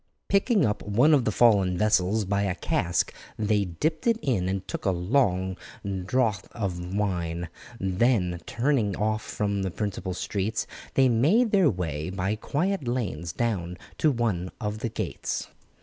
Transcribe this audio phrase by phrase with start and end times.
[0.29, 4.67] Picking up one of the fallen vessels by a cask they dipped it in and
[4.67, 5.57] took a long
[6.07, 12.35] draught of wine; then, turning off from the principal streets, they made their way by
[12.35, 15.47] quiet lanes down to one of the gates.